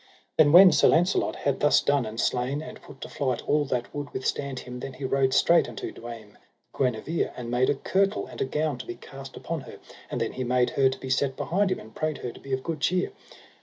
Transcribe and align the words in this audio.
Then 0.35 0.51
when 0.51 0.71
Sir 0.71 0.87
Launcelot 0.87 1.35
had 1.35 1.59
thus 1.59 1.79
done, 1.79 2.07
and 2.07 2.19
slain 2.19 2.59
and 2.63 2.81
put 2.81 3.01
to 3.01 3.07
flight 3.07 3.43
all 3.47 3.65
that 3.65 3.93
would 3.93 4.11
withstand 4.13 4.61
him, 4.61 4.79
then 4.79 4.93
he 4.93 5.05
rode 5.05 5.31
straight 5.31 5.69
unto 5.69 5.91
Dame 5.91 6.39
Guenever, 6.75 7.31
and 7.37 7.51
made 7.51 7.69
a 7.69 7.75
kirtle 7.75 8.25
and 8.25 8.41
a 8.41 8.45
gown 8.45 8.79
to 8.79 8.87
be 8.87 8.95
cast 8.95 9.37
upon 9.37 9.61
her; 9.61 9.77
and 10.09 10.19
then 10.19 10.31
he 10.33 10.43
made 10.43 10.71
her 10.71 10.89
to 10.89 10.97
be 10.99 11.11
set 11.11 11.37
behind 11.37 11.69
him, 11.71 11.79
and 11.79 11.93
prayed 11.93 12.17
her 12.17 12.31
to 12.31 12.39
be 12.39 12.51
of 12.51 12.63
good 12.63 12.79
cheer. 12.79 13.11